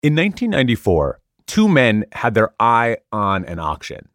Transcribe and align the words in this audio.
In 0.00 0.14
1994, 0.14 1.20
two 1.46 1.68
men 1.68 2.04
had 2.12 2.34
their 2.34 2.54
eye 2.60 2.98
on 3.10 3.44
an 3.46 3.58
auction. 3.58 4.08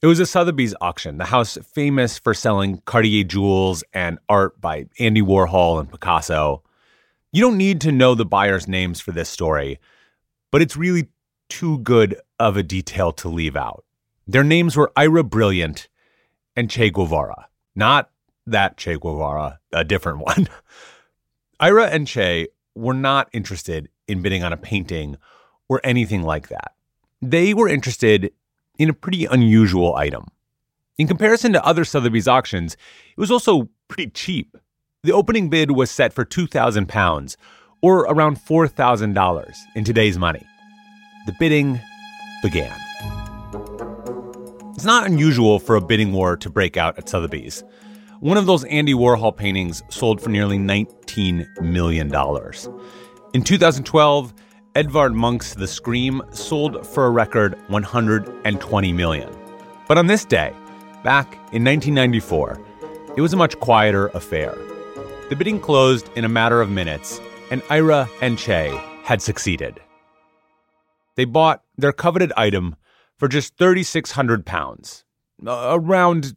It 0.00 0.06
was 0.06 0.18
a 0.18 0.24
Sotheby's 0.24 0.74
auction, 0.80 1.18
the 1.18 1.26
house 1.26 1.58
famous 1.74 2.18
for 2.18 2.32
selling 2.32 2.80
Cartier 2.86 3.22
jewels 3.22 3.84
and 3.92 4.18
art 4.30 4.58
by 4.62 4.86
Andy 4.98 5.20
Warhol 5.20 5.78
and 5.78 5.90
Picasso. 5.90 6.62
You 7.32 7.42
don't 7.42 7.58
need 7.58 7.82
to 7.82 7.92
know 7.92 8.14
the 8.14 8.24
buyers' 8.24 8.66
names 8.66 9.02
for 9.02 9.12
this 9.12 9.28
story, 9.28 9.78
but 10.50 10.62
it's 10.62 10.74
really 10.74 11.08
too 11.50 11.80
good 11.80 12.18
of 12.38 12.56
a 12.56 12.62
detail 12.62 13.12
to 13.12 13.28
leave 13.28 13.56
out. 13.56 13.84
Their 14.26 14.44
names 14.44 14.74
were 14.74 14.90
Ira 14.96 15.22
Brilliant 15.22 15.88
and 16.56 16.70
Che 16.70 16.88
Guevara. 16.88 17.48
Not 17.74 18.10
that 18.46 18.78
Che 18.78 18.96
Guevara, 18.96 19.60
a 19.70 19.84
different 19.84 20.18
one. 20.20 20.48
Ira 21.60 21.88
and 21.88 22.06
Che 22.06 22.48
were 22.74 22.94
not 22.94 23.28
interested 23.34 23.90
in 24.08 24.22
bidding 24.22 24.42
on 24.42 24.52
a 24.52 24.56
painting 24.56 25.16
or 25.68 25.80
anything 25.84 26.22
like 26.22 26.48
that. 26.48 26.74
They 27.20 27.54
were 27.54 27.68
interested 27.68 28.32
in 28.78 28.90
a 28.90 28.94
pretty 28.94 29.24
unusual 29.26 29.94
item. 29.94 30.26
In 30.98 31.06
comparison 31.06 31.52
to 31.52 31.64
other 31.64 31.84
Sotheby's 31.84 32.28
auctions, 32.28 32.74
it 32.74 33.20
was 33.20 33.30
also 33.30 33.68
pretty 33.88 34.10
cheap. 34.10 34.56
The 35.02 35.12
opening 35.12 35.50
bid 35.50 35.70
was 35.70 35.90
set 35.90 36.12
for 36.12 36.24
2,000 36.24 36.88
pounds, 36.88 37.36
or 37.82 38.00
around 38.00 38.38
$4,000 38.38 39.54
in 39.74 39.84
today's 39.84 40.18
money. 40.18 40.44
The 41.26 41.34
bidding 41.38 41.80
began. 42.42 42.76
It's 44.74 44.84
not 44.84 45.06
unusual 45.06 45.58
for 45.58 45.76
a 45.76 45.80
bidding 45.80 46.12
war 46.12 46.36
to 46.36 46.50
break 46.50 46.76
out 46.76 46.98
at 46.98 47.08
Sotheby's. 47.08 47.64
One 48.20 48.36
of 48.36 48.46
those 48.46 48.64
Andy 48.64 48.94
Warhol 48.94 49.36
paintings 49.36 49.82
sold 49.90 50.20
for 50.20 50.30
nearly 50.30 50.58
$19 50.58 51.62
million. 51.62 52.10
In 53.34 53.42
2012, 53.42 54.32
Edvard 54.74 55.14
Munch's 55.14 55.54
The 55.54 55.66
Scream 55.66 56.22
sold 56.30 56.86
for 56.86 57.06
a 57.06 57.10
record 57.10 57.58
120 57.68 58.92
million. 58.92 59.28
But 59.88 59.98
on 59.98 60.06
this 60.06 60.24
day, 60.24 60.54
back 61.02 61.34
in 61.52 61.64
1994, 61.64 62.58
it 63.16 63.20
was 63.20 63.32
a 63.32 63.36
much 63.36 63.58
quieter 63.58 64.08
affair. 64.08 64.56
The 65.28 65.36
bidding 65.36 65.60
closed 65.60 66.08
in 66.16 66.24
a 66.24 66.28
matter 66.28 66.60
of 66.60 66.70
minutes, 66.70 67.20
and 67.50 67.62
Ira 67.68 68.08
and 68.22 68.38
Che 68.38 68.80
had 69.02 69.20
succeeded. 69.20 69.80
They 71.16 71.24
bought 71.24 71.62
their 71.76 71.92
coveted 71.92 72.32
item 72.36 72.76
for 73.18 73.28
just 73.28 73.58
3,600 73.58 74.46
pounds, 74.46 75.04
uh, 75.46 75.70
around 75.72 76.36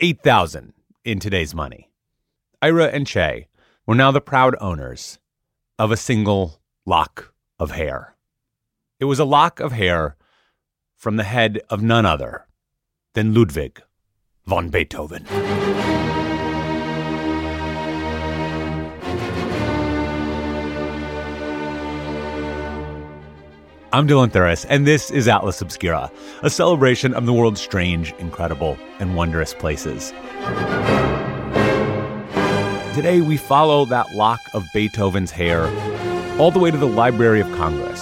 8,000 0.00 0.72
in 1.04 1.20
today's 1.20 1.54
money. 1.54 1.90
Ira 2.62 2.86
and 2.86 3.06
Che 3.06 3.46
were 3.86 3.94
now 3.94 4.10
the 4.10 4.20
proud 4.20 4.56
owners 4.60 5.19
of 5.80 5.90
a 5.90 5.96
single 5.96 6.60
lock 6.84 7.32
of 7.58 7.70
hair. 7.70 8.14
It 8.98 9.06
was 9.06 9.18
a 9.18 9.24
lock 9.24 9.60
of 9.60 9.72
hair 9.72 10.14
from 10.94 11.16
the 11.16 11.24
head 11.24 11.58
of 11.70 11.82
none 11.82 12.04
other 12.04 12.46
than 13.14 13.32
Ludwig 13.32 13.80
von 14.44 14.68
Beethoven. 14.68 15.26
I'm 23.90 24.06
Dylan 24.06 24.28
Thuras, 24.28 24.66
and 24.68 24.86
this 24.86 25.10
is 25.10 25.28
Atlas 25.28 25.62
Obscura, 25.62 26.12
a 26.42 26.50
celebration 26.50 27.14
of 27.14 27.24
the 27.24 27.32
world's 27.32 27.62
strange, 27.62 28.12
incredible, 28.18 28.76
and 28.98 29.16
wondrous 29.16 29.54
places. 29.54 30.12
Today, 33.00 33.22
we 33.22 33.38
follow 33.38 33.86
that 33.86 34.14
lock 34.14 34.40
of 34.52 34.62
Beethoven's 34.74 35.30
hair 35.30 35.68
all 36.38 36.50
the 36.50 36.58
way 36.58 36.70
to 36.70 36.76
the 36.76 36.86
Library 36.86 37.40
of 37.40 37.50
Congress, 37.52 37.98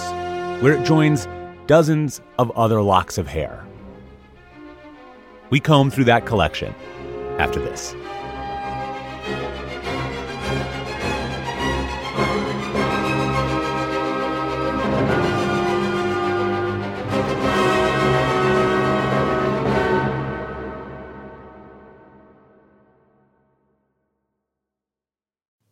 where 0.61 0.73
it 0.73 0.85
joins 0.85 1.25
dozens 1.67 2.19
of 2.37 2.51
other 2.51 2.81
locks 2.81 3.17
of 3.17 3.25
hair. 3.25 3.65
We 5.51 5.61
comb 5.61 5.89
through 5.89 6.03
that 6.03 6.25
collection 6.25 6.75
after 7.37 7.61
this. 7.61 7.95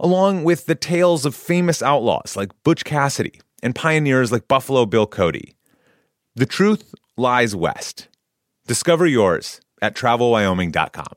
along 0.00 0.44
with 0.44 0.66
the 0.66 0.74
tales 0.74 1.24
of 1.24 1.34
famous 1.34 1.82
outlaws 1.82 2.36
like 2.36 2.50
Butch 2.62 2.84
Cassidy 2.84 3.40
and 3.62 3.74
pioneers 3.74 4.32
like 4.32 4.48
Buffalo 4.48 4.86
Bill 4.86 5.06
Cody. 5.06 5.54
The 6.34 6.46
truth 6.46 6.94
lies 7.16 7.56
west. 7.56 8.08
Discover 8.66 9.06
yours 9.06 9.60
at 9.82 9.94
travelwyoming.com. 9.96 11.14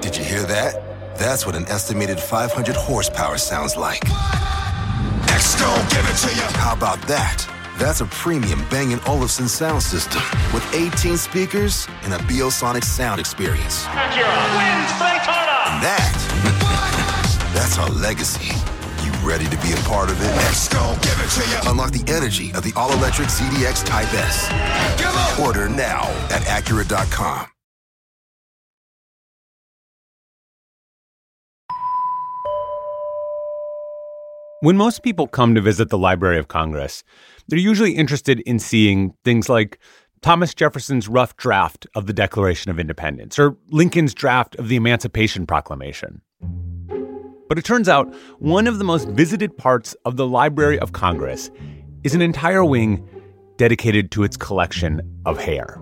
Did 0.00 0.16
you 0.16 0.24
hear 0.24 0.42
that? 0.44 0.80
That's 1.16 1.46
what 1.46 1.54
an 1.54 1.66
estimated 1.68 2.18
500 2.18 2.74
horsepower 2.74 3.38
sounds 3.38 3.76
like. 3.76 4.00
Exco, 5.26 5.90
give 5.90 6.04
it 6.08 6.16
to 6.28 6.34
you. 6.34 6.58
How 6.58 6.74
about 6.74 7.00
that? 7.08 7.53
That's 7.78 8.00
a 8.00 8.06
premium 8.06 8.64
Bang 8.70 8.98
& 9.00 9.06
Olufsen 9.06 9.48
sound 9.48 9.82
system 9.82 10.22
with 10.52 10.64
18 10.74 11.16
speakers 11.16 11.88
and 12.02 12.12
a 12.12 12.18
Biosonic 12.18 12.84
sound 12.84 13.18
experience. 13.20 13.84
Acura 13.86 14.46
wins 14.56 14.92
Daytona. 14.98 15.54
And 15.66 15.82
that, 15.82 17.50
that's 17.54 17.78
our 17.78 17.90
legacy. 17.90 18.54
You 19.04 19.12
ready 19.28 19.46
to 19.46 19.56
be 19.58 19.72
a 19.72 19.76
part 19.88 20.08
of 20.08 20.20
it? 20.20 20.26
Let's 20.36 20.68
go, 20.68 20.96
give 21.02 21.18
it 21.20 21.30
to 21.30 21.50
you. 21.50 21.70
Unlock 21.70 21.90
the 21.90 22.04
energy 22.12 22.52
of 22.52 22.62
the 22.62 22.72
all-electric 22.76 23.28
ZDX 23.28 23.84
Type 23.84 24.12
S. 24.14 24.48
Order 25.40 25.68
now 25.68 26.02
at 26.30 26.42
Acura.com. 26.42 27.53
When 34.64 34.78
most 34.78 35.02
people 35.02 35.26
come 35.26 35.54
to 35.56 35.60
visit 35.60 35.90
the 35.90 35.98
Library 35.98 36.38
of 36.38 36.48
Congress, 36.48 37.04
they're 37.48 37.58
usually 37.58 37.92
interested 37.92 38.40
in 38.46 38.58
seeing 38.58 39.12
things 39.22 39.50
like 39.50 39.78
Thomas 40.22 40.54
Jefferson's 40.54 41.06
rough 41.06 41.36
draft 41.36 41.86
of 41.94 42.06
the 42.06 42.14
Declaration 42.14 42.70
of 42.70 42.78
Independence 42.78 43.38
or 43.38 43.58
Lincoln's 43.68 44.14
draft 44.14 44.56
of 44.56 44.68
the 44.68 44.76
Emancipation 44.76 45.46
Proclamation. 45.46 46.22
But 47.46 47.58
it 47.58 47.66
turns 47.66 47.90
out 47.90 48.10
one 48.38 48.66
of 48.66 48.78
the 48.78 48.84
most 48.84 49.06
visited 49.08 49.54
parts 49.58 49.94
of 50.06 50.16
the 50.16 50.26
Library 50.26 50.78
of 50.78 50.92
Congress 50.92 51.50
is 52.02 52.14
an 52.14 52.22
entire 52.22 52.64
wing 52.64 53.06
dedicated 53.58 54.10
to 54.12 54.24
its 54.24 54.38
collection 54.38 55.02
of 55.26 55.38
hair. 55.38 55.78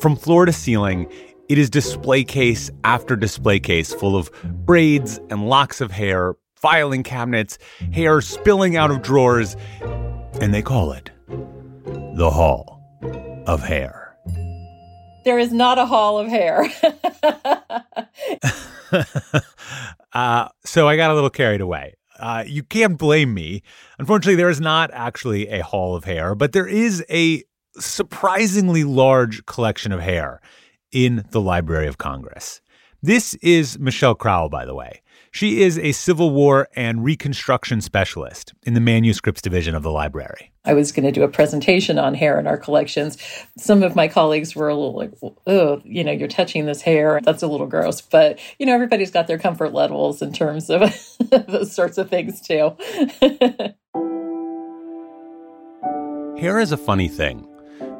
From 0.00 0.16
floor 0.16 0.44
to 0.44 0.52
ceiling, 0.52 1.08
it 1.48 1.56
is 1.56 1.70
display 1.70 2.24
case 2.24 2.68
after 2.82 3.14
display 3.14 3.60
case 3.60 3.94
full 3.94 4.16
of 4.16 4.28
braids 4.66 5.20
and 5.30 5.48
locks 5.48 5.80
of 5.80 5.92
hair, 5.92 6.34
filing 6.60 7.02
cabinets, 7.02 7.58
hair 7.92 8.20
spilling 8.20 8.76
out 8.76 8.90
of 8.90 9.02
drawers, 9.02 9.56
and 10.40 10.52
they 10.52 10.62
call 10.62 10.92
it 10.92 11.10
the 12.14 12.30
Hall 12.30 12.82
of 13.46 13.62
Hair. 13.62 14.16
There 15.24 15.38
is 15.38 15.52
not 15.52 15.78
a 15.78 15.86
hall 15.86 16.18
of 16.18 16.28
hair. 16.28 16.66
uh, 20.12 20.48
so 20.64 20.88
I 20.88 20.96
got 20.96 21.10
a 21.10 21.14
little 21.14 21.30
carried 21.30 21.60
away. 21.60 21.94
Uh, 22.18 22.44
you 22.46 22.62
can't 22.62 22.98
blame 22.98 23.34
me. 23.34 23.62
Unfortunately, 23.98 24.36
there 24.36 24.50
is 24.50 24.60
not 24.60 24.90
actually 24.92 25.48
a 25.48 25.62
hall 25.62 25.94
of 25.94 26.04
hair, 26.04 26.34
but 26.34 26.52
there 26.52 26.66
is 26.66 27.04
a 27.10 27.44
surprisingly 27.78 28.84
large 28.84 29.46
collection 29.46 29.92
of 29.92 30.00
hair 30.00 30.40
in 30.90 31.24
the 31.30 31.40
Library 31.40 31.86
of 31.86 31.98
Congress. 31.98 32.60
This 33.02 33.34
is 33.34 33.78
Michelle 33.78 34.16
Krowl, 34.16 34.50
by 34.50 34.64
the 34.64 34.74
way. 34.74 35.02
She 35.30 35.62
is 35.62 35.78
a 35.78 35.92
Civil 35.92 36.30
War 36.30 36.66
and 36.74 37.04
Reconstruction 37.04 37.80
specialist 37.80 38.54
in 38.64 38.74
the 38.74 38.80
manuscripts 38.80 39.40
division 39.40 39.76
of 39.76 39.84
the 39.84 39.92
library. 39.92 40.50
I 40.64 40.74
was 40.74 40.90
going 40.90 41.06
to 41.06 41.12
do 41.12 41.22
a 41.22 41.28
presentation 41.28 41.96
on 41.96 42.14
hair 42.14 42.40
in 42.40 42.48
our 42.48 42.56
collections. 42.56 43.16
Some 43.56 43.84
of 43.84 43.94
my 43.94 44.08
colleagues 44.08 44.56
were 44.56 44.68
a 44.68 44.74
little 44.74 44.96
like, 44.96 45.12
oh, 45.46 45.80
you 45.84 46.02
know, 46.02 46.10
you're 46.10 46.26
touching 46.26 46.66
this 46.66 46.82
hair. 46.82 47.20
That's 47.22 47.44
a 47.44 47.46
little 47.46 47.68
gross. 47.68 48.00
But, 48.00 48.40
you 48.58 48.66
know, 48.66 48.74
everybody's 48.74 49.12
got 49.12 49.28
their 49.28 49.38
comfort 49.38 49.72
levels 49.72 50.20
in 50.20 50.32
terms 50.32 50.68
of 50.68 50.92
those 51.46 51.72
sorts 51.72 51.98
of 51.98 52.10
things, 52.10 52.40
too. 52.40 52.76
Hair 56.40 56.58
is 56.58 56.72
a 56.72 56.76
funny 56.76 57.08
thing. 57.08 57.47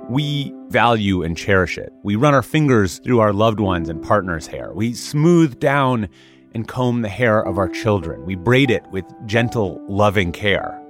We 0.09 0.55
value 0.69 1.23
and 1.23 1.37
cherish 1.37 1.77
it. 1.77 1.93
We 2.03 2.17
run 2.17 2.35
our 2.35 2.43
fingers 2.43 2.99
through 3.01 3.21
our 3.21 3.33
loved 3.33 3.61
ones 3.61 3.89
and 3.89 4.03
partners' 4.03 4.47
hair. 4.47 4.73
We 4.73 4.95
smooth 4.95 5.61
down 5.61 6.09
and 6.55 6.67
comb 6.67 7.03
the 7.03 7.09
hair 7.09 7.41
of 7.45 7.59
our 7.59 7.69
children. 7.69 8.25
We 8.25 8.35
braid 8.35 8.71
it 8.71 8.87
with 8.91 9.05
gentle, 9.27 9.83
loving 9.87 10.33
care. 10.33 10.81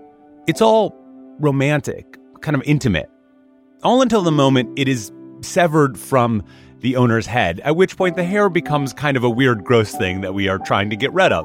It's 0.46 0.62
all 0.62 0.94
romantic, 1.40 2.16
kind 2.40 2.56
of 2.56 2.62
intimate, 2.64 3.10
all 3.82 4.02
until 4.02 4.22
the 4.22 4.30
moment 4.30 4.78
it 4.78 4.88
is 4.88 5.12
severed 5.40 5.98
from 5.98 6.44
the 6.80 6.96
owner's 6.96 7.26
head, 7.26 7.60
at 7.60 7.74
which 7.74 7.96
point 7.96 8.16
the 8.16 8.24
hair 8.24 8.48
becomes 8.48 8.92
kind 8.92 9.16
of 9.16 9.24
a 9.24 9.30
weird, 9.30 9.64
gross 9.64 9.92
thing 9.92 10.20
that 10.20 10.32
we 10.32 10.48
are 10.48 10.58
trying 10.58 10.90
to 10.90 10.96
get 10.96 11.12
rid 11.12 11.32
of. 11.32 11.44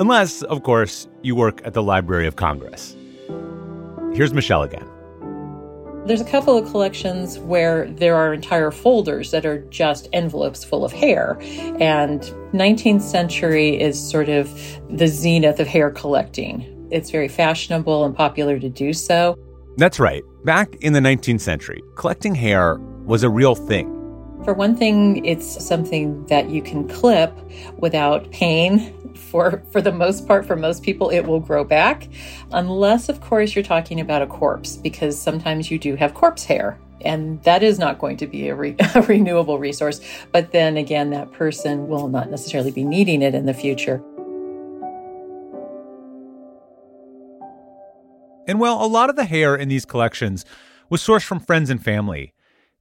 Unless, 0.00 0.42
of 0.42 0.62
course, 0.62 1.08
you 1.22 1.34
work 1.34 1.60
at 1.64 1.74
the 1.74 1.82
Library 1.82 2.28
of 2.28 2.36
Congress. 2.36 2.96
Here's 4.14 4.32
Michelle 4.32 4.62
again. 4.62 4.88
There's 6.08 6.22
a 6.22 6.24
couple 6.24 6.56
of 6.56 6.70
collections 6.70 7.38
where 7.38 7.86
there 7.90 8.16
are 8.16 8.32
entire 8.32 8.70
folders 8.70 9.30
that 9.30 9.44
are 9.44 9.58
just 9.64 10.08
envelopes 10.14 10.64
full 10.64 10.82
of 10.82 10.90
hair. 10.90 11.36
And 11.80 12.22
19th 12.54 13.02
century 13.02 13.78
is 13.78 14.00
sort 14.00 14.30
of 14.30 14.50
the 14.88 15.06
zenith 15.06 15.60
of 15.60 15.66
hair 15.66 15.90
collecting. 15.90 16.88
It's 16.90 17.10
very 17.10 17.28
fashionable 17.28 18.06
and 18.06 18.16
popular 18.16 18.58
to 18.58 18.70
do 18.70 18.94
so. 18.94 19.36
That's 19.76 20.00
right. 20.00 20.24
Back 20.46 20.76
in 20.76 20.94
the 20.94 21.00
19th 21.00 21.42
century, 21.42 21.82
collecting 21.94 22.34
hair 22.34 22.78
was 23.04 23.22
a 23.22 23.28
real 23.28 23.54
thing. 23.54 23.94
For 24.44 24.54
one 24.54 24.76
thing, 24.76 25.22
it's 25.26 25.62
something 25.62 26.24
that 26.26 26.48
you 26.48 26.62
can 26.62 26.88
clip 26.88 27.38
without 27.76 28.30
pain. 28.30 28.94
For, 29.18 29.62
for 29.72 29.80
the 29.80 29.92
most 29.92 30.26
part, 30.26 30.46
for 30.46 30.56
most 30.56 30.82
people, 30.82 31.10
it 31.10 31.20
will 31.20 31.40
grow 31.40 31.64
back, 31.64 32.08
unless, 32.52 33.08
of 33.08 33.20
course, 33.20 33.54
you're 33.54 33.64
talking 33.64 34.00
about 34.00 34.22
a 34.22 34.26
corpse, 34.26 34.76
because 34.76 35.20
sometimes 35.20 35.70
you 35.70 35.78
do 35.78 35.96
have 35.96 36.14
corpse 36.14 36.44
hair. 36.44 36.78
And 37.02 37.42
that 37.42 37.62
is 37.62 37.78
not 37.78 37.98
going 37.98 38.16
to 38.18 38.26
be 38.26 38.48
a, 38.48 38.54
re- 38.54 38.76
a 38.94 39.02
renewable 39.02 39.58
resource. 39.58 40.00
But 40.32 40.52
then 40.52 40.76
again, 40.76 41.10
that 41.10 41.32
person 41.32 41.88
will 41.88 42.08
not 42.08 42.30
necessarily 42.30 42.70
be 42.70 42.84
needing 42.84 43.22
it 43.22 43.34
in 43.34 43.46
the 43.46 43.54
future. 43.54 44.02
And 48.48 48.58
while 48.58 48.82
a 48.82 48.88
lot 48.88 49.10
of 49.10 49.16
the 49.16 49.26
hair 49.26 49.54
in 49.54 49.68
these 49.68 49.84
collections 49.84 50.46
was 50.88 51.02
sourced 51.02 51.22
from 51.22 51.38
friends 51.38 51.68
and 51.68 51.84
family, 51.84 52.32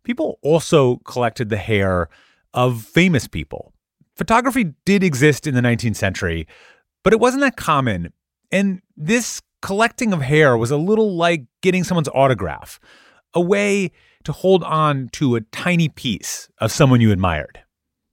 people 0.03 0.39
also 0.41 0.97
collected 0.97 1.49
the 1.49 1.57
hair 1.57 2.07
of 2.53 2.83
famous 2.83 3.27
people. 3.27 3.73
Photography 4.17 4.73
did 4.83 5.03
exist 5.03 5.45
in 5.45 5.53
the 5.53 5.61
19th 5.61 5.95
century, 5.95 6.47
but 7.03 7.13
it 7.13 7.19
wasn't 7.19 7.41
that 7.41 7.55
common. 7.55 8.11
And 8.51 8.81
this 8.95 9.41
collecting 9.61 10.11
of 10.11 10.21
hair 10.21 10.57
was 10.57 10.71
a 10.71 10.77
little 10.77 11.15
like 11.15 11.45
getting 11.61 11.83
someone's 11.83 12.09
autograph, 12.09 12.79
a 13.35 13.41
way 13.41 13.91
to 14.23 14.31
hold 14.31 14.63
on 14.63 15.09
to 15.13 15.35
a 15.35 15.41
tiny 15.41 15.87
piece 15.87 16.49
of 16.57 16.71
someone 16.71 16.99
you 16.99 17.11
admired. 17.11 17.63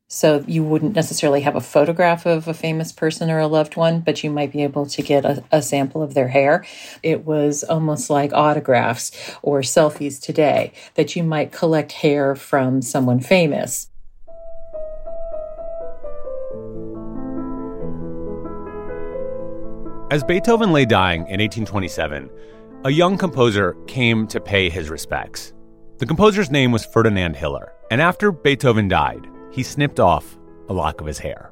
So 0.08 0.44
you 0.46 0.62
wouldn't 0.62 0.94
necessarily 0.94 1.40
have 1.40 1.56
a 1.56 1.60
photograph 1.60 2.26
of 2.26 2.46
a 2.46 2.54
famous 2.54 2.92
person 2.92 3.30
or 3.30 3.38
a 3.38 3.46
loved 3.46 3.74
one, 3.74 4.00
but 4.00 4.22
you 4.22 4.30
might 4.30 4.52
be 4.52 4.62
able 4.62 4.84
to 4.86 5.02
get 5.02 5.24
a, 5.24 5.42
a, 5.50 5.62
sample 5.62 6.02
of 6.02 6.12
their 6.12 6.28
hair. 6.28 6.64
It 7.02 7.24
was 7.24 7.64
almost 7.64 8.10
like 8.10 8.32
autographs 8.32 9.10
or 9.42 9.62
selfies 9.62 10.20
today 10.20 10.72
that 10.94 11.16
you 11.16 11.24
might 11.24 11.50
collect 11.50 11.92
hair 11.92 12.36
from 12.36 12.82
someone 12.82 13.20
famous. 13.20 13.88
As 20.14 20.22
Beethoven 20.22 20.72
lay 20.72 20.84
dying 20.84 21.22
in 21.22 21.40
1827, 21.40 22.30
a 22.84 22.90
young 22.90 23.18
composer 23.18 23.76
came 23.88 24.28
to 24.28 24.38
pay 24.38 24.70
his 24.70 24.88
respects. 24.88 25.52
The 25.98 26.06
composer's 26.06 26.52
name 26.52 26.70
was 26.70 26.86
Ferdinand 26.86 27.34
Hiller, 27.34 27.72
and 27.90 28.00
after 28.00 28.30
Beethoven 28.30 28.86
died, 28.86 29.26
he 29.50 29.64
snipped 29.64 29.98
off 29.98 30.38
a 30.68 30.72
lock 30.72 31.00
of 31.00 31.08
his 31.08 31.18
hair. 31.18 31.50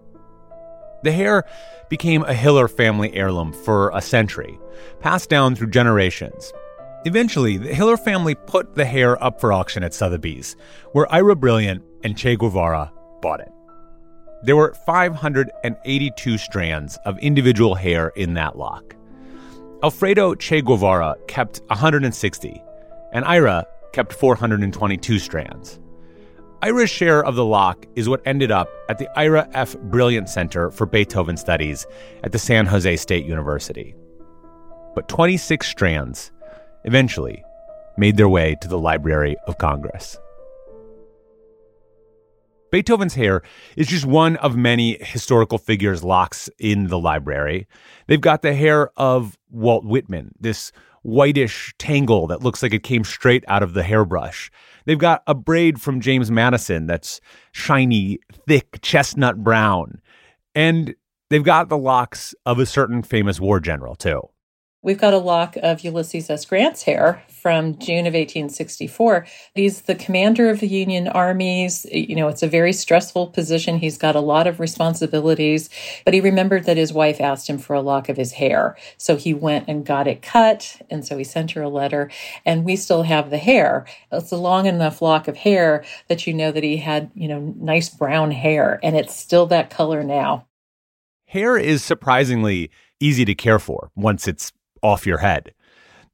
The 1.03 1.11
hair 1.11 1.43
became 1.91 2.23
a 2.23 2.35
Hiller 2.35 2.69
family 2.69 3.12
heirloom 3.17 3.53
for 3.53 3.91
a 3.94 4.00
century, 4.00 4.61
passed 5.00 5.29
down 5.29 5.56
through 5.56 5.70
generations. 5.70 6.53
Eventually, 7.05 7.56
the 7.56 7.75
Hiller 7.75 7.97
family 7.97 8.37
put 8.37 8.76
the 8.76 8.85
hair 8.85 9.20
up 9.20 9.41
for 9.41 9.53
auction 9.53 9.82
at 9.82 9.93
Sotheby's, 9.93 10.55
where 10.93 11.12
Ira 11.12 11.35
Brilliant 11.35 11.82
and 12.05 12.17
Che 12.17 12.37
Guevara 12.37 12.93
bought 13.23 13.41
it. 13.41 13.50
There 14.44 14.56
were 14.56 14.74
582 14.74 16.36
strands 16.36 16.98
of 17.04 17.18
individual 17.18 17.76
hair 17.76 18.08
in 18.16 18.34
that 18.34 18.58
lock. 18.58 18.96
Alfredo 19.84 20.34
Che 20.34 20.62
Guevara 20.62 21.16
kept 21.28 21.60
160, 21.68 22.62
and 23.12 23.24
Ira 23.24 23.64
kept 23.92 24.12
422 24.12 25.18
strands. 25.20 25.78
Ira's 26.60 26.90
share 26.90 27.24
of 27.24 27.36
the 27.36 27.44
lock 27.44 27.86
is 27.94 28.08
what 28.08 28.22
ended 28.24 28.50
up 28.50 28.68
at 28.88 28.98
the 28.98 29.08
Ira 29.18 29.48
F. 29.52 29.76
Brilliant 29.78 30.28
Center 30.28 30.70
for 30.70 30.86
Beethoven 30.86 31.36
Studies 31.36 31.86
at 32.24 32.32
the 32.32 32.38
San 32.38 32.66
Jose 32.66 32.96
State 32.96 33.26
University. 33.26 33.94
But 34.94 35.08
26 35.08 35.66
strands 35.66 36.32
eventually 36.84 37.44
made 37.96 38.16
their 38.16 38.28
way 38.28 38.56
to 38.60 38.68
the 38.68 38.78
Library 38.78 39.36
of 39.46 39.58
Congress. 39.58 40.18
Beethoven's 42.72 43.14
hair 43.14 43.42
is 43.76 43.86
just 43.86 44.06
one 44.06 44.36
of 44.36 44.56
many 44.56 44.96
historical 45.04 45.58
figures' 45.58 46.02
locks 46.02 46.48
in 46.58 46.86
the 46.86 46.98
library. 46.98 47.69
They've 48.06 48.19
got 48.19 48.40
the 48.40 48.54
hair 48.54 48.90
of 48.96 49.36
Walt 49.50 49.84
Whitman, 49.84 50.32
this 50.40 50.72
whitish 51.02 51.74
tangle 51.78 52.26
that 52.28 52.42
looks 52.42 52.62
like 52.62 52.72
it 52.72 52.82
came 52.82 53.04
straight 53.04 53.44
out 53.46 53.62
of 53.62 53.74
the 53.74 53.82
hairbrush. 53.82 54.50
They've 54.86 54.98
got 54.98 55.22
a 55.26 55.34
braid 55.34 55.82
from 55.82 56.00
James 56.00 56.30
Madison 56.30 56.86
that's 56.86 57.20
shiny, 57.52 58.20
thick, 58.48 58.80
chestnut 58.80 59.44
brown. 59.44 60.00
And 60.54 60.94
they've 61.28 61.44
got 61.44 61.68
the 61.68 61.76
locks 61.76 62.34
of 62.46 62.58
a 62.58 62.64
certain 62.64 63.02
famous 63.02 63.38
war 63.38 63.60
general, 63.60 63.96
too. 63.96 64.22
We've 64.84 64.99
got 64.99 65.14
a 65.14 65.19
lock 65.19 65.56
of 65.62 65.82
Ulysses 65.82 66.29
S. 66.29 66.44
Grant's 66.44 66.82
hair 66.82 67.23
from 67.29 67.79
June 67.79 68.05
of 68.06 68.14
1864. 68.14 69.25
He's 69.55 69.82
the 69.82 69.94
commander 69.94 70.50
of 70.50 70.58
the 70.58 70.67
Union 70.67 71.06
armies. 71.06 71.87
You 71.93 72.17
know, 72.17 72.26
it's 72.26 72.43
a 72.43 72.49
very 72.49 72.73
stressful 72.73 73.29
position. 73.29 73.79
He's 73.79 73.96
got 73.96 74.17
a 74.17 74.20
lot 74.20 74.49
of 74.49 74.58
responsibilities, 74.58 75.70
but 76.05 76.14
he 76.14 76.20
remembered 76.20 76.64
that 76.64 76.76
his 76.76 76.93
wife 76.93 77.20
asked 77.20 77.49
him 77.49 77.58
for 77.58 77.75
a 77.75 77.81
lock 77.81 78.08
of 78.08 78.17
his 78.17 78.32
hair. 78.32 78.76
So 78.96 79.14
he 79.14 79.32
went 79.32 79.69
and 79.69 79.87
got 79.87 80.08
it 80.08 80.20
cut. 80.20 80.82
And 80.90 81.06
so 81.06 81.17
he 81.17 81.23
sent 81.23 81.52
her 81.52 81.62
a 81.62 81.69
letter, 81.69 82.11
and 82.45 82.64
we 82.64 82.75
still 82.75 83.04
have 83.04 83.30
the 83.30 83.38
hair. 83.38 83.87
It's 84.11 84.33
a 84.33 84.37
long 84.37 84.66
enough 84.66 85.00
lock 85.00 85.28
of 85.28 85.37
hair 85.37 85.85
that 86.09 86.26
you 86.26 86.35
know 86.35 86.50
that 86.50 86.64
he 86.64 86.78
had, 86.78 87.12
you 87.14 87.28
know, 87.28 87.54
nice 87.56 87.88
brown 87.88 88.33
hair, 88.33 88.80
and 88.83 88.97
it's 88.97 89.14
still 89.14 89.47
that 89.47 89.71
color 89.71 90.02
now. 90.02 90.49
Hair 91.26 91.56
is 91.59 91.85
surprisingly 91.85 92.71
easy 92.99 93.25
to 93.25 93.35
care 93.37 93.61
for 93.61 93.90
once 93.95 94.26
it's 94.26 94.52
off 94.82 95.06
your 95.06 95.18
head. 95.18 95.54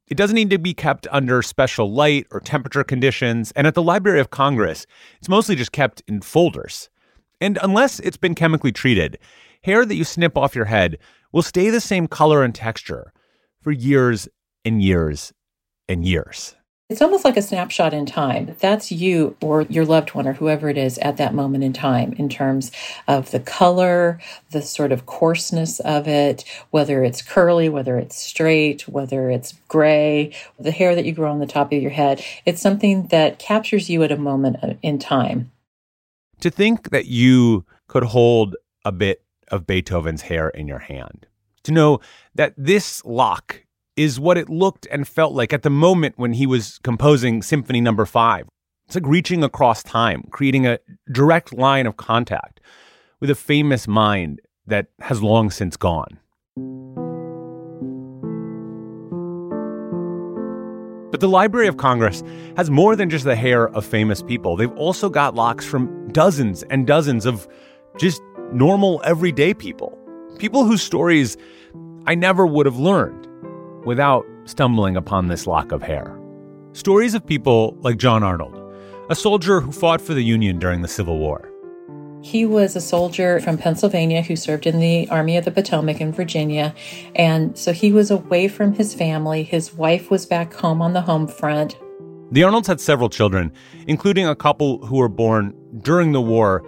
It 0.06 0.16
doesn't 0.16 0.34
need 0.34 0.50
to 0.50 0.58
be 0.58 0.72
kept 0.72 1.06
under 1.10 1.42
special 1.42 1.92
light 1.92 2.26
or 2.30 2.40
temperature 2.40 2.84
conditions, 2.84 3.52
and 3.52 3.66
at 3.66 3.74
the 3.74 3.82
Library 3.82 4.20
of 4.20 4.30
Congress, 4.30 4.86
it's 5.18 5.28
mostly 5.28 5.54
just 5.54 5.72
kept 5.72 6.02
in 6.08 6.22
folders. 6.22 6.88
And 7.40 7.58
unless 7.62 8.00
it's 8.00 8.16
been 8.16 8.34
chemically 8.34 8.72
treated, 8.72 9.18
hair 9.62 9.84
that 9.84 9.94
you 9.94 10.04
snip 10.04 10.36
off 10.36 10.54
your 10.54 10.64
head 10.64 10.98
will 11.32 11.42
stay 11.42 11.68
the 11.70 11.80
same 11.80 12.06
color 12.06 12.42
and 12.42 12.54
texture 12.54 13.12
for 13.60 13.70
years 13.70 14.28
and 14.64 14.82
years 14.82 15.32
and 15.88 16.06
years. 16.06 16.56
It's 16.88 17.02
almost 17.02 17.22
like 17.22 17.36
a 17.36 17.42
snapshot 17.42 17.92
in 17.92 18.06
time. 18.06 18.56
That's 18.60 18.90
you 18.90 19.36
or 19.42 19.62
your 19.62 19.84
loved 19.84 20.14
one 20.14 20.26
or 20.26 20.32
whoever 20.32 20.70
it 20.70 20.78
is 20.78 20.96
at 20.98 21.18
that 21.18 21.34
moment 21.34 21.62
in 21.62 21.74
time 21.74 22.14
in 22.14 22.30
terms 22.30 22.72
of 23.06 23.30
the 23.30 23.40
color, 23.40 24.18
the 24.52 24.62
sort 24.62 24.90
of 24.90 25.04
coarseness 25.04 25.80
of 25.80 26.08
it, 26.08 26.44
whether 26.70 27.04
it's 27.04 27.20
curly, 27.20 27.68
whether 27.68 27.98
it's 27.98 28.16
straight, 28.16 28.88
whether 28.88 29.28
it's 29.28 29.52
gray, 29.68 30.32
the 30.58 30.70
hair 30.70 30.94
that 30.94 31.04
you 31.04 31.12
grow 31.12 31.30
on 31.30 31.40
the 31.40 31.46
top 31.46 31.74
of 31.74 31.82
your 31.82 31.90
head. 31.90 32.24
It's 32.46 32.62
something 32.62 33.08
that 33.08 33.38
captures 33.38 33.90
you 33.90 34.02
at 34.02 34.10
a 34.10 34.16
moment 34.16 34.56
uh, 34.62 34.74
in 34.80 34.98
time. 34.98 35.52
To 36.40 36.48
think 36.48 36.88
that 36.88 37.04
you 37.04 37.66
could 37.88 38.04
hold 38.04 38.56
a 38.86 38.92
bit 38.92 39.22
of 39.48 39.66
Beethoven's 39.66 40.22
hair 40.22 40.48
in 40.48 40.66
your 40.66 40.78
hand, 40.78 41.26
to 41.64 41.72
know 41.72 42.00
that 42.34 42.54
this 42.56 43.04
lock 43.04 43.66
is 43.98 44.20
what 44.20 44.38
it 44.38 44.48
looked 44.48 44.86
and 44.92 45.08
felt 45.08 45.34
like 45.34 45.52
at 45.52 45.62
the 45.62 45.70
moment 45.70 46.16
when 46.16 46.34
he 46.34 46.46
was 46.46 46.78
composing 46.84 47.42
Symphony 47.42 47.80
Number 47.80 48.02
no. 48.02 48.06
5. 48.06 48.48
It's 48.86 48.94
like 48.94 49.06
reaching 49.06 49.42
across 49.42 49.82
time, 49.82 50.22
creating 50.30 50.68
a 50.68 50.78
direct 51.12 51.52
line 51.52 51.84
of 51.84 51.96
contact 51.96 52.60
with 53.18 53.28
a 53.28 53.34
famous 53.34 53.88
mind 53.88 54.40
that 54.68 54.86
has 55.00 55.20
long 55.20 55.50
since 55.50 55.76
gone. 55.76 56.20
But 61.10 61.18
the 61.20 61.28
Library 61.28 61.66
of 61.66 61.76
Congress 61.76 62.22
has 62.56 62.70
more 62.70 62.94
than 62.94 63.10
just 63.10 63.24
the 63.24 63.34
hair 63.34 63.68
of 63.70 63.84
famous 63.84 64.22
people. 64.22 64.54
They've 64.54 64.70
also 64.76 65.10
got 65.10 65.34
locks 65.34 65.66
from 65.66 66.08
dozens 66.12 66.62
and 66.64 66.86
dozens 66.86 67.26
of 67.26 67.48
just 67.98 68.22
normal, 68.52 69.02
everyday 69.04 69.54
people. 69.54 69.98
People 70.38 70.64
whose 70.64 70.82
stories 70.82 71.36
I 72.06 72.14
never 72.14 72.46
would 72.46 72.66
have 72.66 72.78
learned 72.78 73.27
without 73.88 74.26
stumbling 74.44 74.98
upon 74.98 75.28
this 75.28 75.46
lock 75.46 75.72
of 75.72 75.82
hair. 75.82 76.14
Stories 76.74 77.14
of 77.14 77.24
people 77.24 77.74
like 77.80 77.96
John 77.96 78.22
Arnold, 78.22 78.54
a 79.08 79.14
soldier 79.14 79.62
who 79.62 79.72
fought 79.72 80.02
for 80.02 80.12
the 80.12 80.22
Union 80.22 80.58
during 80.58 80.82
the 80.82 80.88
Civil 80.88 81.16
War. 81.16 81.50
He 82.20 82.44
was 82.44 82.76
a 82.76 82.82
soldier 82.82 83.40
from 83.40 83.56
Pennsylvania 83.56 84.20
who 84.20 84.36
served 84.36 84.66
in 84.66 84.78
the 84.78 85.08
Army 85.08 85.38
of 85.38 85.46
the 85.46 85.50
Potomac 85.50 86.02
in 86.02 86.12
Virginia. 86.12 86.74
And 87.14 87.56
so 87.56 87.72
he 87.72 87.90
was 87.90 88.10
away 88.10 88.46
from 88.46 88.74
his 88.74 88.92
family. 88.92 89.42
His 89.42 89.72
wife 89.72 90.10
was 90.10 90.26
back 90.26 90.52
home 90.52 90.82
on 90.82 90.92
the 90.92 91.00
home 91.00 91.26
front. 91.26 91.78
The 92.30 92.44
Arnolds 92.44 92.68
had 92.68 92.82
several 92.82 93.08
children, 93.08 93.50
including 93.86 94.26
a 94.26 94.36
couple 94.36 94.84
who 94.84 94.96
were 94.96 95.08
born 95.08 95.54
during 95.80 96.12
the 96.12 96.20
war, 96.20 96.62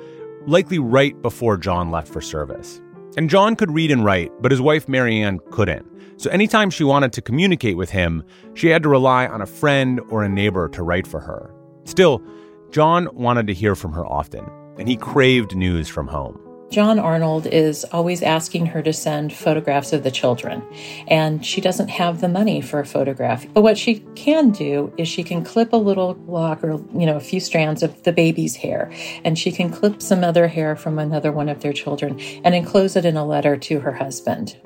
likely 0.46 0.78
right 0.78 1.20
before 1.20 1.58
John 1.58 1.90
left 1.90 2.08
for 2.10 2.22
service. 2.22 2.80
And 3.16 3.30
John 3.30 3.56
could 3.56 3.72
read 3.72 3.90
and 3.90 4.04
write, 4.04 4.30
but 4.40 4.50
his 4.50 4.60
wife 4.60 4.88
Marianne 4.88 5.40
couldn't. 5.50 5.86
So 6.16 6.30
anytime 6.30 6.70
she 6.70 6.84
wanted 6.84 7.12
to 7.14 7.22
communicate 7.22 7.76
with 7.76 7.90
him, 7.90 8.22
she 8.54 8.68
had 8.68 8.82
to 8.82 8.88
rely 8.88 9.26
on 9.26 9.40
a 9.40 9.46
friend 9.46 10.00
or 10.10 10.22
a 10.22 10.28
neighbor 10.28 10.68
to 10.68 10.82
write 10.82 11.06
for 11.06 11.20
her. 11.20 11.54
Still, 11.84 12.22
John 12.70 13.08
wanted 13.14 13.46
to 13.46 13.54
hear 13.54 13.74
from 13.74 13.92
her 13.92 14.06
often 14.06 14.48
and 14.78 14.88
he 14.88 14.96
craved 14.96 15.54
news 15.54 15.88
from 15.88 16.08
home. 16.08 16.38
John 16.70 17.00
Arnold 17.00 17.48
is 17.48 17.84
always 17.90 18.22
asking 18.22 18.66
her 18.66 18.80
to 18.82 18.92
send 18.92 19.32
photographs 19.32 19.92
of 19.92 20.04
the 20.04 20.10
children, 20.10 20.62
and 21.08 21.44
she 21.44 21.60
doesn't 21.60 21.88
have 21.88 22.20
the 22.20 22.28
money 22.28 22.60
for 22.60 22.78
a 22.78 22.86
photograph. 22.86 23.44
But 23.52 23.62
what 23.62 23.76
she 23.76 24.04
can 24.14 24.50
do 24.50 24.92
is 24.96 25.08
she 25.08 25.24
can 25.24 25.44
clip 25.44 25.72
a 25.72 25.76
little 25.76 26.14
lock 26.28 26.62
or, 26.62 26.74
you 26.96 27.06
know, 27.06 27.16
a 27.16 27.20
few 27.20 27.40
strands 27.40 27.82
of 27.82 28.04
the 28.04 28.12
baby's 28.12 28.54
hair, 28.54 28.88
and 29.24 29.36
she 29.36 29.50
can 29.50 29.70
clip 29.70 30.00
some 30.00 30.22
other 30.22 30.46
hair 30.46 30.76
from 30.76 31.00
another 31.00 31.32
one 31.32 31.48
of 31.48 31.60
their 31.60 31.72
children 31.72 32.20
and 32.44 32.54
enclose 32.54 32.94
it 32.94 33.04
in 33.04 33.16
a 33.16 33.26
letter 33.26 33.56
to 33.56 33.80
her 33.80 33.92
husband. 33.92 34.56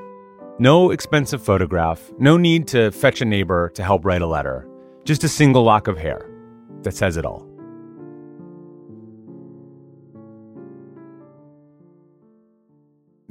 No 0.58 0.90
expensive 0.90 1.42
photograph, 1.42 2.12
no 2.18 2.37
need 2.37 2.68
to 2.68 2.90
fetch 2.90 3.23
a 3.23 3.25
neighbor 3.25 3.70
to 3.70 3.82
help 3.82 4.04
write 4.04 4.23
a 4.23 4.26
letter, 4.26 4.68
just 5.04 5.25
a 5.25 5.28
single 5.28 5.62
lock 5.62 5.88
of 5.88 5.96
hair 5.96 6.30
that 6.82 6.94
says 6.94 7.16
it 7.16 7.25
all. 7.25 7.53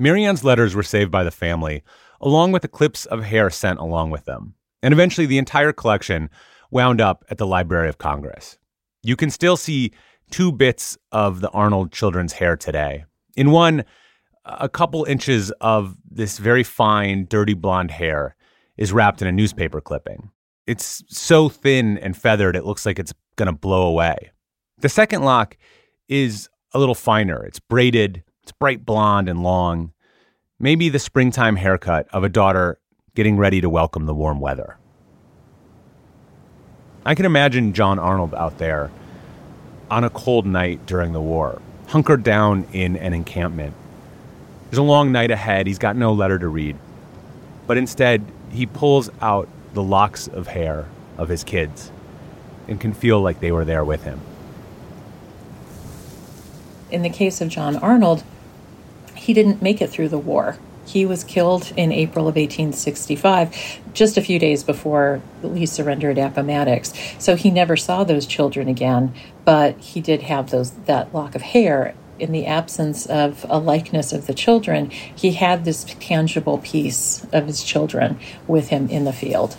Marianne's 0.04 0.44
letters 0.44 0.76
were 0.76 0.84
saved 0.84 1.12
by 1.12 1.24
the 1.24 1.32
family, 1.32 1.82
along 2.20 2.52
with 2.52 2.62
the 2.62 2.68
clips 2.68 3.06
of 3.06 3.24
hair 3.24 3.50
sent 3.50 3.80
along 3.80 4.10
with 4.10 4.26
them. 4.26 4.54
And 4.82 4.94
eventually, 4.94 5.26
the 5.26 5.38
entire 5.38 5.72
collection 5.72 6.30
wound 6.72 7.00
up 7.00 7.24
at 7.30 7.38
the 7.38 7.48
Library 7.48 7.88
of 7.88 8.00
Congress. 8.00 8.58
You 9.02 9.16
can 9.16 9.30
still 9.30 9.56
see 9.56 9.94
two 10.30 10.52
bits 10.52 10.98
of 11.14 11.40
the 11.40 11.50
Arnold 11.52 11.94
children's 11.94 12.34
hair 12.34 12.58
today. 12.58 13.06
In 13.38 13.52
one, 13.52 13.86
a 14.44 14.68
couple 14.68 15.06
inches 15.06 15.52
of 15.62 15.96
this 16.12 16.38
very 16.38 16.64
fine, 16.64 17.26
dirty 17.30 17.54
blonde 17.54 17.92
hair 17.92 18.36
is 18.76 18.92
wrapped 18.92 19.22
in 19.22 19.28
a 19.30 19.32
newspaper 19.32 19.80
clipping. 19.80 20.32
It's 20.68 21.02
so 21.08 21.48
thin 21.48 21.98
and 22.00 22.18
feathered, 22.18 22.58
it 22.58 22.66
looks 22.66 22.86
like 22.86 23.00
it's 23.00 23.14
going 23.38 23.48
to 23.48 23.58
blow 23.58 23.86
away. 23.86 24.32
The 24.80 24.90
second 24.90 25.24
lock 25.24 25.56
is 26.10 26.50
a 26.74 26.80
little 26.80 26.96
finer. 26.96 27.42
It's 27.46 27.60
braided 27.60 28.24
it's 28.44 28.52
bright 28.52 28.86
blonde 28.86 29.30
and 29.30 29.42
long. 29.42 29.94
Maybe 30.60 30.90
the 30.90 31.00
springtime 31.00 31.56
haircut 31.56 32.08
of 32.12 32.26
a 32.26 32.30
daughter 32.30 32.78
getting 33.16 33.38
ready 33.38 33.62
to 33.62 33.70
welcome 33.70 34.06
the 34.06 34.14
warm 34.14 34.42
weather. 34.42 34.78
I 37.06 37.16
can 37.16 37.26
imagine 37.26 37.74
John 37.74 38.00
Arnold 38.00 38.34
out 38.36 38.58
there 38.58 38.92
on 39.90 40.04
a 40.04 40.10
cold 40.10 40.46
night 40.46 40.86
during 40.86 41.14
the 41.14 41.22
war, 41.22 41.62
hunkered 41.88 42.24
down 42.24 42.66
in 42.74 42.98
an 42.98 43.14
encampment. 43.14 43.76
There's 44.70 44.78
a 44.78 44.84
long 44.84 45.12
night 45.12 45.32
ahead. 45.32 45.66
He's 45.66 45.80
got 45.80 45.96
no 45.96 46.12
letter 46.12 46.38
to 46.38 46.48
read. 46.48 46.78
But 47.66 47.78
instead, 47.78 48.26
he 48.52 48.66
pulls 48.66 49.10
out 49.22 49.48
the 49.74 49.84
locks 49.84 50.28
of 50.28 50.48
hair 50.48 50.90
of 51.18 51.30
his 51.30 51.46
kids 51.46 51.92
and 52.68 52.80
can 52.80 52.94
feel 52.94 53.22
like 53.22 53.40
they 53.40 53.52
were 53.54 53.66
there 53.66 53.86
with 53.86 54.04
him. 54.04 54.20
In 56.92 57.04
the 57.04 57.10
case 57.10 57.40
of 57.42 57.50
John 57.50 57.78
Arnold, 57.78 58.24
he 59.24 59.34
didn't 59.34 59.62
make 59.62 59.82
it 59.82 59.90
through 59.90 60.10
the 60.10 60.18
war. 60.18 60.58
He 60.86 61.06
was 61.06 61.24
killed 61.24 61.72
in 61.78 61.94
April 61.94 62.28
of 62.28 62.36
1865, 62.36 63.80
just 63.94 64.18
a 64.18 64.22
few 64.22 64.38
days 64.38 64.66
before 64.66 65.22
Lee 65.42 65.66
surrendered 65.66 66.18
Appomattox. 66.18 66.94
So 67.20 67.38
he 67.38 67.50
never 67.50 67.78
saw 67.78 68.04
those 68.04 68.26
children 68.26 68.68
again, 68.68 69.14
but 69.46 69.78
he 69.78 70.02
did 70.02 70.24
have 70.24 70.52
those 70.52 70.72
that 70.72 71.14
lock 71.14 71.36
of 71.36 71.42
hair. 71.42 71.96
In 72.20 72.34
the 72.34 72.46
absence 72.46 73.06
of 73.06 73.46
a 73.50 73.58
likeness 73.58 74.12
of 74.12 74.28
the 74.28 74.34
children, 74.34 74.92
he 74.92 75.32
had 75.32 75.64
this 75.64 75.84
tangible 76.00 76.58
piece 76.58 77.26
of 77.32 77.48
his 77.48 77.64
children 77.64 78.20
with 78.46 78.68
him 78.68 78.90
in 78.90 79.06
the 79.06 79.14
field. 79.14 79.58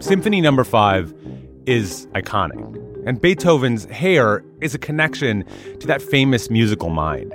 Symphony 0.00 0.42
number 0.42 0.64
5 0.64 1.23
is 1.66 2.06
iconic. 2.14 2.60
And 3.06 3.20
Beethoven's 3.20 3.84
hair 3.86 4.44
is 4.60 4.74
a 4.74 4.78
connection 4.78 5.44
to 5.80 5.86
that 5.86 6.00
famous 6.00 6.50
musical 6.50 6.88
mind. 6.88 7.34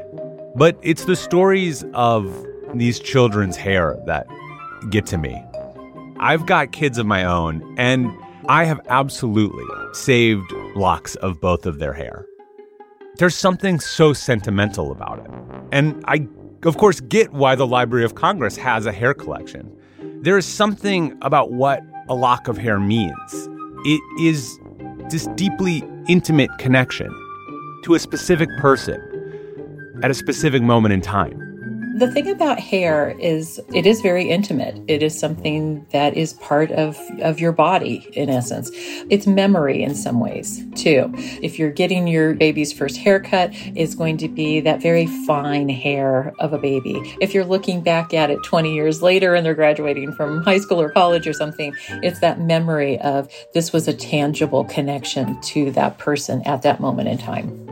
But 0.55 0.79
it's 0.81 1.05
the 1.05 1.15
stories 1.15 1.83
of 1.93 2.45
these 2.73 2.99
children's 2.99 3.55
hair 3.55 3.97
that 4.05 4.27
get 4.89 5.05
to 5.07 5.17
me. 5.17 5.43
I've 6.19 6.45
got 6.45 6.71
kids 6.71 6.97
of 6.97 7.05
my 7.05 7.23
own, 7.23 7.75
and 7.77 8.11
I 8.47 8.65
have 8.65 8.81
absolutely 8.89 9.65
saved 9.93 10.51
locks 10.75 11.15
of 11.15 11.39
both 11.39 11.65
of 11.65 11.79
their 11.79 11.93
hair. 11.93 12.25
There's 13.17 13.35
something 13.35 13.79
so 13.79 14.13
sentimental 14.13 14.91
about 14.91 15.19
it. 15.19 15.31
And 15.71 16.03
I, 16.07 16.27
of 16.63 16.77
course, 16.77 16.99
get 16.99 17.33
why 17.33 17.55
the 17.55 17.67
Library 17.67 18.05
of 18.05 18.15
Congress 18.15 18.57
has 18.57 18.85
a 18.85 18.91
hair 18.91 19.13
collection. 19.13 19.75
There 20.21 20.37
is 20.37 20.45
something 20.45 21.17
about 21.21 21.51
what 21.51 21.81
a 22.07 22.15
lock 22.15 22.47
of 22.47 22.57
hair 22.57 22.79
means 22.79 23.48
it 23.85 24.01
is 24.21 24.59
this 25.09 25.27
deeply 25.35 25.83
intimate 26.07 26.49
connection 26.59 27.09
to 27.83 27.95
a 27.95 27.99
specific 27.99 28.49
person 28.57 29.01
at 30.03 30.11
a 30.11 30.13
specific 30.13 30.61
moment 30.61 30.93
in 30.93 31.01
time. 31.01 31.48
The 31.95 32.11
thing 32.11 32.29
about 32.29 32.59
hair 32.59 33.15
is 33.19 33.59
it 33.73 33.85
is 33.85 34.01
very 34.01 34.29
intimate. 34.29 34.79
It 34.87 35.01
is 35.01 35.17
something 35.17 35.85
that 35.91 36.15
is 36.15 36.33
part 36.33 36.71
of, 36.71 36.97
of 37.21 37.39
your 37.39 37.51
body, 37.51 38.07
in 38.13 38.29
essence. 38.29 38.69
It's 39.09 39.25
memory 39.25 39.81
in 39.81 39.95
some 39.95 40.19
ways, 40.19 40.63
too. 40.75 41.11
If 41.41 41.57
you're 41.57 41.71
getting 41.71 42.07
your 42.07 42.35
baby's 42.35 42.71
first 42.71 42.97
haircut, 42.97 43.49
it's 43.53 43.95
going 43.95 44.17
to 44.17 44.27
be 44.27 44.59
that 44.61 44.81
very 44.81 45.07
fine 45.25 45.67
hair 45.67 46.33
of 46.39 46.53
a 46.53 46.57
baby. 46.57 47.15
If 47.19 47.33
you're 47.33 47.45
looking 47.45 47.81
back 47.81 48.13
at 48.13 48.29
it 48.29 48.39
20 48.43 48.73
years 48.73 49.01
later 49.01 49.33
and 49.35 49.45
they're 49.45 49.55
graduating 49.55 50.13
from 50.13 50.43
high 50.43 50.59
school 50.59 50.79
or 50.79 50.89
college 50.89 51.27
or 51.27 51.33
something, 51.33 51.73
it's 52.03 52.19
that 52.19 52.39
memory 52.39 52.99
of 53.01 53.29
this 53.53 53.73
was 53.73 53.87
a 53.87 53.93
tangible 53.93 54.63
connection 54.65 55.39
to 55.41 55.71
that 55.71 55.97
person 55.97 56.41
at 56.43 56.61
that 56.61 56.79
moment 56.79 57.09
in 57.09 57.17
time. 57.17 57.68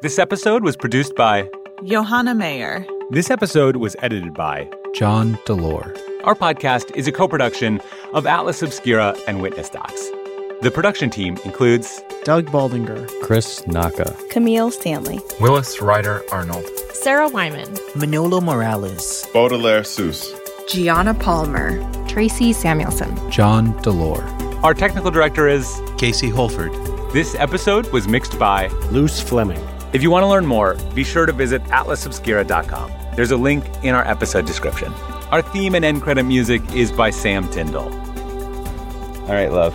This 0.00 0.18
episode 0.20 0.62
was 0.62 0.76
produced 0.76 1.16
by 1.16 1.50
Johanna 1.82 2.32
Mayer. 2.32 2.86
This 3.10 3.32
episode 3.32 3.76
was 3.76 3.96
edited 4.00 4.32
by 4.32 4.70
John 4.94 5.34
Delore. 5.44 5.92
Our 6.22 6.36
podcast 6.36 6.94
is 6.94 7.08
a 7.08 7.12
co 7.12 7.26
production 7.26 7.80
of 8.12 8.24
Atlas 8.24 8.62
Obscura 8.62 9.16
and 9.26 9.42
Witness 9.42 9.68
Docs. 9.68 10.10
The 10.62 10.70
production 10.72 11.10
team 11.10 11.36
includes 11.44 12.00
Doug 12.22 12.46
Baldinger, 12.46 13.08
Chris 13.22 13.66
Naka, 13.66 14.16
Kameel 14.30 14.70
Stanley, 14.72 15.18
Willis 15.40 15.82
Ryder 15.82 16.22
Arnold, 16.30 16.66
Sarah 16.92 17.28
Wyman, 17.28 17.76
Manolo 17.96 18.40
Morales, 18.40 19.26
Baudelaire 19.32 19.82
Seuss, 19.82 20.28
Gianna 20.68 21.14
Palmer, 21.14 21.80
Tracy 22.06 22.52
Samuelson, 22.52 23.16
John 23.32 23.72
Delore. 23.82 24.22
Our 24.62 24.74
technical 24.74 25.10
director 25.10 25.48
is 25.48 25.80
Casey 25.98 26.30
Holford. 26.30 26.72
This 27.12 27.34
episode 27.36 27.88
was 27.92 28.06
mixed 28.06 28.38
by 28.38 28.68
Luce 28.92 29.20
Fleming. 29.20 29.64
If 29.90 30.02
you 30.02 30.10
want 30.10 30.22
to 30.22 30.26
learn 30.26 30.44
more, 30.44 30.74
be 30.94 31.02
sure 31.02 31.24
to 31.24 31.32
visit 31.32 31.62
atlasobscura.com. 31.64 32.92
There's 33.16 33.30
a 33.30 33.36
link 33.38 33.64
in 33.82 33.94
our 33.94 34.06
episode 34.06 34.44
description. 34.44 34.92
Our 35.30 35.40
theme 35.40 35.74
and 35.74 35.84
end 35.84 36.02
credit 36.02 36.24
music 36.24 36.62
is 36.74 36.92
by 36.92 37.08
Sam 37.08 37.48
Tindall. 37.48 37.90
All 39.22 39.34
right, 39.34 39.50
love. 39.50 39.74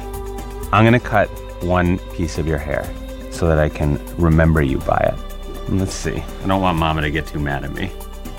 I'm 0.72 0.84
going 0.84 0.93
to 0.93 1.00
cut 1.00 1.29
one 1.63 1.98
piece 2.13 2.38
of 2.38 2.46
your 2.48 2.60
hair 2.60 2.88
so 3.32 3.48
that 3.48 3.58
I 3.58 3.70
can 3.70 4.00
remember 4.17 4.62
you 4.62 4.77
by 4.79 4.98
it. 4.98 5.70
Let's 5.72 5.93
see. 5.96 6.17
I 6.17 6.48
don't 6.48 6.62
want 6.62 6.77
mama 6.77 7.01
to 7.01 7.10
get 7.10 7.25
too 7.25 7.39
mad 7.39 7.63
at 7.63 7.72
me. 7.74 7.88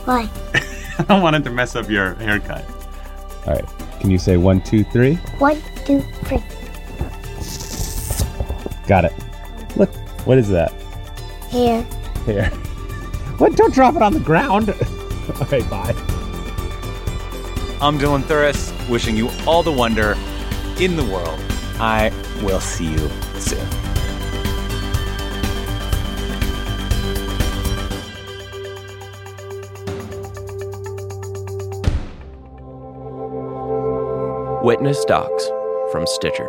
Why? 0.05 0.31
I 0.99 1.03
don't 1.03 1.23
want 1.23 1.35
it 1.35 1.43
to 1.45 1.51
mess 1.51 1.75
up 1.75 1.91
your 1.91 2.15
haircut. 2.15 2.65
All 3.47 3.55
right. 3.55 3.65
Can 3.99 4.11
you 4.11 4.19
say 4.19 4.37
one, 4.37 4.61
two, 4.61 4.85
three? 4.85 5.17
One, 5.39 5.61
two, 5.85 6.03
three. 6.25 6.39
Got 8.87 9.07
it. 9.07 9.13
Look, 9.77 9.93
what 10.25 10.39
is 10.39 10.49
that? 10.51 10.73
Hair. 11.55 11.83
Hair. 12.27 12.51
What? 13.39 13.55
Don't 13.55 13.73
drop 13.73 13.95
it 13.95 14.03
on 14.03 14.13
the 14.13 14.19
ground. 14.19 14.71
okay, 15.41 15.63
bye. 15.69 15.95
I'm 17.81 17.97
Dylan 17.97 18.23
Thuras, 18.23 18.73
wishing 18.89 19.17
you 19.17 19.31
all 19.47 19.63
the 19.63 19.71
wonder 19.71 20.17
in 20.81 20.97
the 20.97 21.05
world. 21.05 21.39
I 21.79 22.11
will 22.43 22.59
see 22.59 22.91
you 22.91 23.09
soon. 23.39 23.69
Witness 34.65 35.05
Docs 35.05 35.51
from 35.93 36.05
Stitcher. 36.09 36.49